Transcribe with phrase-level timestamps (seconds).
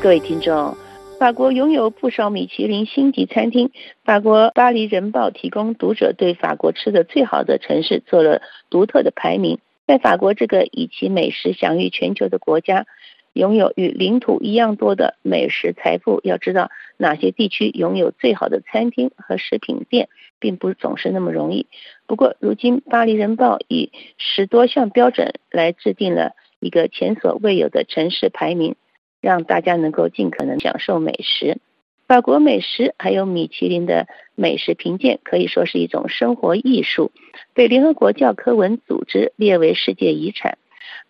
[0.00, 0.76] 各位听众，
[1.18, 3.72] 法国拥有不少米其林星级餐厅。
[4.04, 8.40] 法国《巴黎人报》提供读者对法国吃的最好的城市做了
[8.70, 9.58] 独特的排名。
[9.88, 12.86] 在法国这个以其美食享誉全球的国家，
[13.32, 16.20] 拥有与领土一样多的美食财富。
[16.22, 21.66] 要知道哪些地区拥有最好的餐厅和食品店，并不总是那么容易。
[22.06, 28.76] 不过，如今《巴黎人报》以十多项标准来制定了一个前所未有的城市排名。
[29.20, 31.58] 让大家能够尽可能享受美食。
[32.06, 37.12] 法国美食还有米其林的美食评鉴，可以说是一种生活艺术，
[37.52, 40.56] 被联合国教科文组织列为世界遗产。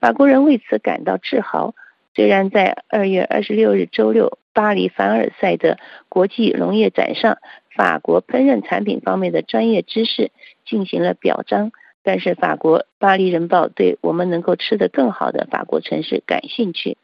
[0.00, 1.74] 法国人为此感到自豪。
[2.14, 5.78] 虽然在二月二十六日周六，巴黎凡尔赛的
[6.08, 7.36] 国际农业展上，
[7.74, 10.30] 法国烹饪产品方面的专业知识
[10.64, 11.72] 进行了表彰，
[12.02, 16.96] 但是法国《巴黎人报》对我们能够吃得更好的法国城市感兴趣。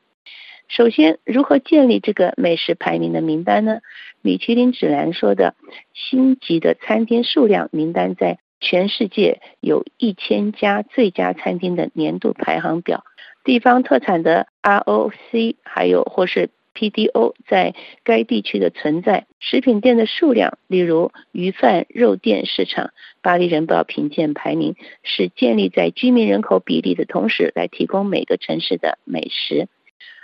[0.69, 3.81] 首先，如何建立这个美食排名的名单呢？
[4.23, 5.55] 米其林指南说的
[5.93, 13.05] 星级的餐厅数量名单，在全世界有一千家最佳餐厅的年度排行表。
[13.45, 17.75] 地方特产的 ROC 还有或是 PDO 在
[18.05, 22.93] 该地区的存在，食品店的数量，例如鱼贩肉店市场。
[23.21, 29.69] 巴黎人报评鉴排名是建立在居民人口比例的同时，来提供每个城市的美食。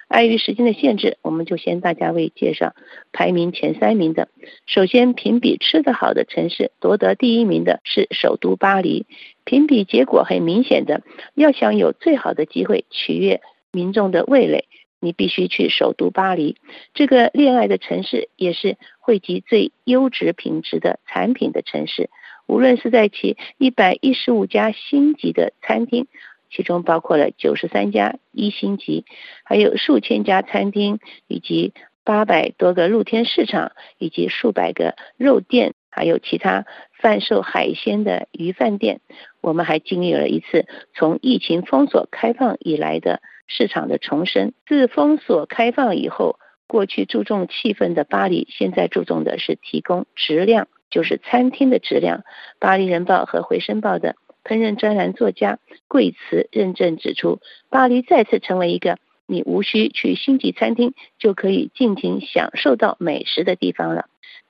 [0.09, 2.75] 碍于时间的限制，我们就先大家为介绍
[3.13, 4.29] 排名前三名的。
[4.67, 9.05] 首先，评比吃得好的城市，夺得第一名的是首都巴黎。
[9.45, 11.03] 评比结果很明显的，
[11.35, 14.65] 要想有最好的机会取悦民众的味蕾，
[14.99, 16.57] 你必须去首都巴黎。
[16.95, 22.09] 这个恋爱的城市，也是汇集最优质品质的产品的城市。
[22.47, 26.07] 无论是在其一百一十五家星级的餐厅。
[26.51, 29.05] 其中包括了九十三家一星级，
[29.45, 36.65] 还有数千家餐厅，以及八百多个露天市场，以及数百个肉店，还有其他
[36.99, 39.01] 贩售海鲜的鱼饭店。
[39.41, 44.53] 我们还经历了一次从疫情封锁开放以来的市场的重生。
[44.67, 52.25] 自封锁开放以后，过去注重气氛的巴黎，现在注重的是提供质量，就是餐厅的质量。
[52.59, 54.17] 巴黎人报和回声报的。
[54.49, 57.39] 烹饪专栏作家贵慈认证指出，
[57.69, 64.07] 巴黎再次成为一个你无需去星级餐厅就可以尽情享受到美食的地方了。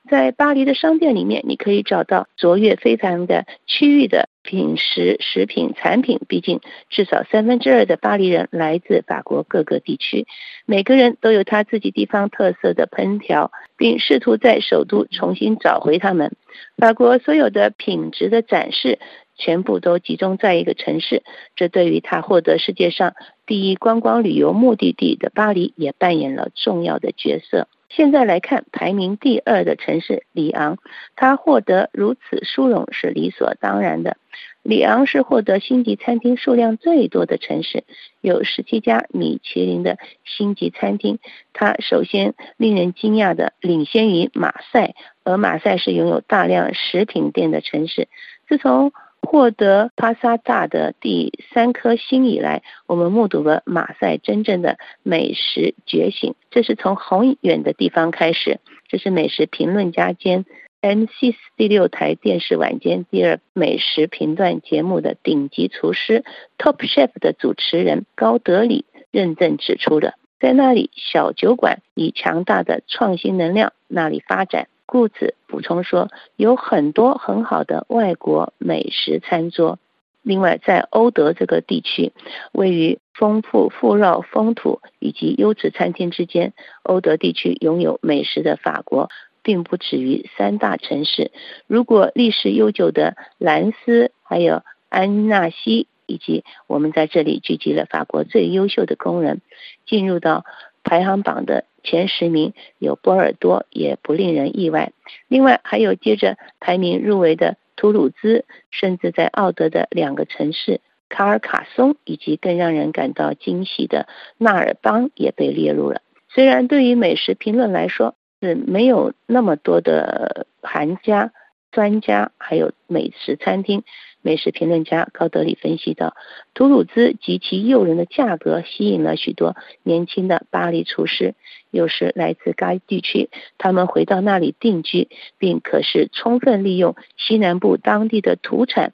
[0.09, 6.21] 在巴黎的商店里面，你可以找到卓越非凡的区域的品食食品产品。
[6.27, 10.25] 毕竟，至少三分之二的巴黎人来自法国各个地区，
[10.65, 16.31] 每个人都有他自己地方特色的烹调，并试图在首都重新找回他们。
[16.77, 18.99] 法国所有的品质的展示。
[19.39, 21.23] 全部都集中在一个城市，
[21.55, 23.15] 这对于他获得世界上
[23.47, 27.67] 第一观光旅游目的地的巴黎也扮演了重要的角色。
[27.89, 30.77] 现在来看，排名第二的城市里昂，
[31.15, 34.17] 它获得如此殊荣是理所当然的。
[34.61, 37.85] 里昂是获得星级餐厅数量最多的城市，
[38.21, 41.17] 有十七家米其林的星级餐厅。
[41.51, 48.07] 它首先令人惊讶的领先于马赛，而马赛是拥有大量食品店的城市。
[48.47, 48.91] 自从
[49.21, 56.35] 获得帕萨大的第三颗星以来，我们目睹了马赛真正的美食觉醒。
[56.49, 58.59] 这是从很远的地方开始。
[58.87, 60.45] 这是美食评论家兼
[60.81, 66.23] M6 第六台电视晚间第二美食评断节目的顶级厨师
[66.57, 70.15] Top Chef 的主持人高德里认证指出的。
[70.39, 74.69] 在那里，小酒馆以强大的创新能量那里发展。
[74.89, 79.77] 顾子补充说，有很多很好的外国美食餐桌。
[80.23, 82.11] 另外，在欧德这个地区，
[82.51, 89.11] 位于丰富富饶风土以及优质餐厅之间，欧德地区拥有美食的法国，
[89.43, 91.31] 并不止于三大城市。
[91.67, 99.41] 如果历史悠久的兰斯，还有安纳西，以及我们在这里聚集了法国最优秀的工人，
[99.85, 100.45] 进入到。
[100.81, 104.91] 排行榜的前十名有波尔多，也不令人意外。
[105.27, 116.01] 另外还有接着排名入围的图鲁兹，甚至在奥德的两个城市卡尔卡松，以及更让人感到惊喜的纳尔邦也被列入了。
[116.27, 121.31] 虽然对于美食评论来说是没有那么多的含家、
[121.71, 123.83] 专家，还有美食餐厅。
[124.21, 126.13] 美食评论家高德里分析到，
[126.53, 131.35] 图鲁兹及其诱人的价格吸引了许多年轻的巴黎厨师，
[131.71, 135.07] 有时来自该地区，他们回到那里定居，
[135.37, 138.91] 并可是充分利用西南部当地的土产，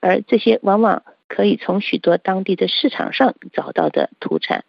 [0.00, 4.64] 而这些往往可以从许多当地的市场上找到的土产。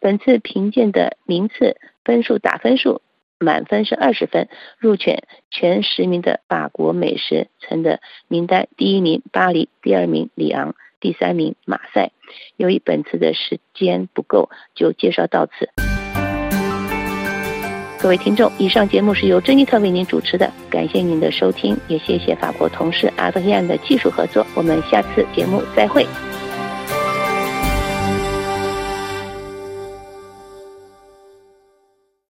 [0.00, 3.00] 本次评鉴的名次分数打分数，
[3.38, 4.48] 满分是二十分。
[4.78, 12.12] 入选前十名的法国美食城的名单，第一名巴黎，第二名里昂，第三名马赛。
[12.56, 15.70] 由于本次的时间不够，就介绍到此。
[17.98, 24.46] 各位听众，以上节目是由珍妮特为您主持的，感谢您的收听，也谢谢法国同事阿德亚的技术合作。
[24.54, 26.06] 我们下次节目再会。